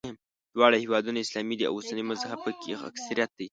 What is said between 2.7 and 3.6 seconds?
اکثریت دی.